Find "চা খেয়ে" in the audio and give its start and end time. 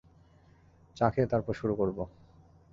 0.97-1.27